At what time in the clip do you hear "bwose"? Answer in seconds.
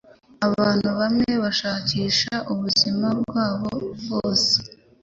3.99-4.53